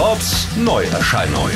Bobs 0.00 0.48
Neuerscheinung. 0.56 1.50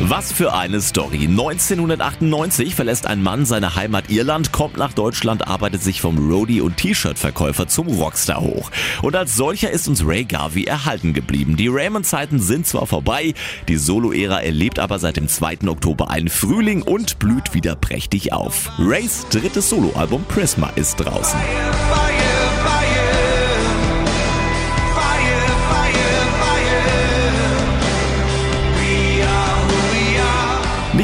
Was 0.00 0.30
für 0.30 0.52
eine 0.52 0.82
Story. 0.82 1.26
1998 1.26 2.74
verlässt 2.74 3.06
ein 3.06 3.22
Mann 3.22 3.46
seine 3.46 3.76
Heimat 3.76 4.10
Irland, 4.10 4.52
kommt 4.52 4.76
nach 4.76 4.92
Deutschland, 4.92 5.48
arbeitet 5.48 5.82
sich 5.82 6.02
vom 6.02 6.18
Roadie 6.30 6.60
und 6.60 6.76
T-Shirt-Verkäufer 6.76 7.66
zum 7.66 7.88
Rockstar 7.88 8.42
hoch. 8.42 8.70
Und 9.00 9.16
als 9.16 9.36
solcher 9.36 9.70
ist 9.70 9.88
uns 9.88 10.06
Ray 10.06 10.26
Garvey 10.26 10.64
erhalten 10.64 11.14
geblieben. 11.14 11.56
Die 11.56 11.68
Raymond-Zeiten 11.68 12.40
sind 12.40 12.66
zwar 12.66 12.86
vorbei, 12.86 13.32
die 13.68 13.78
Solo-Ära 13.78 14.42
erlebt 14.42 14.78
aber 14.78 14.98
seit 14.98 15.16
dem 15.16 15.26
2. 15.26 15.66
Oktober 15.66 16.10
einen 16.10 16.28
Frühling 16.28 16.82
und 16.82 17.18
blüht 17.18 17.54
wieder 17.54 17.74
prächtig 17.74 18.34
auf. 18.34 18.70
Rays 18.78 19.24
drittes 19.30 19.70
Soloalbum 19.70 20.24
Prisma 20.24 20.68
ist 20.76 20.96
draußen. 20.96 21.40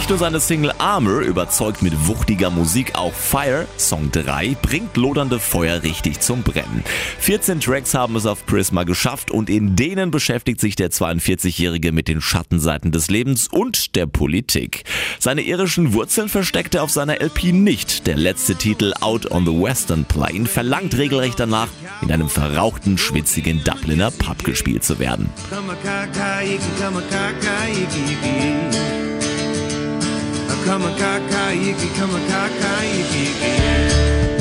Nicht 0.00 0.08
nur 0.08 0.18
seine 0.18 0.40
Single 0.40 0.72
Armor 0.78 1.20
überzeugt 1.20 1.82
mit 1.82 2.08
wuchtiger 2.08 2.48
Musik, 2.48 2.94
auch 2.94 3.12
Fire, 3.12 3.66
Song 3.76 4.10
3, 4.10 4.56
bringt 4.62 4.96
lodernde 4.96 5.38
Feuer 5.38 5.82
richtig 5.82 6.20
zum 6.20 6.42
Brennen. 6.42 6.82
14 7.18 7.60
Tracks 7.60 7.92
haben 7.92 8.16
es 8.16 8.24
auf 8.24 8.46
Prisma 8.46 8.84
geschafft 8.84 9.30
und 9.30 9.50
in 9.50 9.76
denen 9.76 10.10
beschäftigt 10.10 10.58
sich 10.58 10.74
der 10.74 10.90
42-Jährige 10.90 11.92
mit 11.92 12.08
den 12.08 12.22
Schattenseiten 12.22 12.92
des 12.92 13.10
Lebens 13.10 13.46
und 13.48 13.94
der 13.94 14.06
Politik. 14.06 14.84
Seine 15.18 15.42
irischen 15.42 15.92
Wurzeln 15.92 16.30
versteckt 16.30 16.74
er 16.74 16.82
auf 16.82 16.90
seiner 16.90 17.20
LP 17.20 17.52
nicht. 17.52 18.06
Der 18.06 18.16
letzte 18.16 18.54
Titel 18.54 18.94
Out 19.02 19.30
on 19.30 19.44
the 19.44 19.52
Western 19.52 20.06
Plain 20.06 20.46
verlangt 20.46 20.96
regelrecht 20.96 21.38
danach, 21.38 21.68
in 22.00 22.10
einem 22.10 22.30
verrauchten, 22.30 22.96
schwitzigen 22.96 23.62
Dubliner 23.64 24.10
Pub 24.10 24.44
gespielt 24.44 24.82
zu 24.82 24.98
werden. 24.98 25.28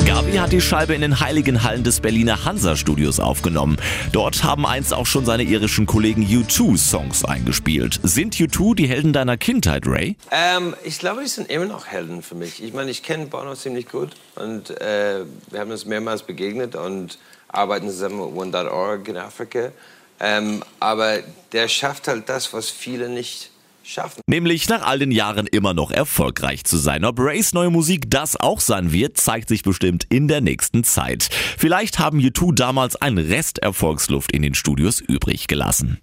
Gabi 0.06 0.32
hat 0.36 0.52
die 0.52 0.60
Scheibe 0.60 0.94
in 0.94 1.00
den 1.00 1.18
heiligen 1.18 1.64
Hallen 1.64 1.82
des 1.82 1.98
Berliner 1.98 2.44
Hansa-Studios 2.44 3.18
aufgenommen. 3.18 3.78
Dort 4.12 4.44
haben 4.44 4.64
einst 4.64 4.94
auch 4.94 5.06
schon 5.06 5.24
seine 5.24 5.42
irischen 5.42 5.86
Kollegen 5.86 6.22
U2 6.22 6.78
Songs 6.78 7.24
eingespielt. 7.24 7.98
Sind 8.04 8.36
U2 8.36 8.76
die 8.76 8.86
Helden 8.86 9.12
deiner 9.12 9.36
Kindheit, 9.36 9.88
Ray? 9.88 10.14
Ähm, 10.30 10.76
ich 10.84 11.00
glaube, 11.00 11.22
die 11.22 11.28
sind 11.28 11.50
immer 11.50 11.64
noch 11.64 11.88
Helden 11.88 12.22
für 12.22 12.36
mich. 12.36 12.62
Ich 12.62 12.72
meine, 12.74 12.92
ich 12.92 13.02
kenne 13.02 13.26
Bono 13.26 13.56
ziemlich 13.56 13.88
gut 13.88 14.10
und 14.36 14.70
äh, 14.80 15.24
wir 15.50 15.58
haben 15.58 15.72
uns 15.72 15.84
mehrmals 15.84 16.22
begegnet 16.22 16.76
und 16.76 17.18
arbeiten 17.48 17.88
zusammen 17.88 18.20
mit 18.20 18.36
One.org 18.36 19.08
in 19.08 19.16
Afrika. 19.16 19.72
Ähm, 20.20 20.62
aber 20.78 21.18
der 21.50 21.66
schafft 21.66 22.06
halt 22.06 22.28
das, 22.28 22.52
was 22.52 22.70
viele 22.70 23.08
nicht 23.08 23.50
schaffen. 23.90 24.22
Nämlich 24.26 24.68
nach 24.68 24.82
all 24.82 24.98
den 24.98 25.10
Jahren 25.10 25.46
immer 25.46 25.74
noch 25.74 25.90
erfolgreich 25.90 26.64
zu 26.64 26.76
sein. 26.76 27.04
Ob 27.04 27.18
Rays 27.18 27.52
neue 27.52 27.70
Musik 27.70 28.10
das 28.10 28.38
auch 28.38 28.60
sein 28.60 28.92
wird, 28.92 29.16
zeigt 29.16 29.48
sich 29.48 29.62
bestimmt 29.62 30.06
in 30.08 30.28
der 30.28 30.40
nächsten 30.40 30.84
Zeit. 30.84 31.28
Vielleicht 31.58 31.98
haben 31.98 32.20
U2 32.20 32.54
damals 32.54 32.96
ein 32.96 33.18
Rest 33.18 33.58
Erfolgsluft 33.58 34.32
in 34.32 34.42
den 34.42 34.54
Studios 34.54 35.00
übrig 35.00 35.46
gelassen. 35.46 36.00